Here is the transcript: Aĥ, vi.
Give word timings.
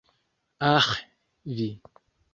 Aĥ, 0.69 0.89
vi. 1.61 1.69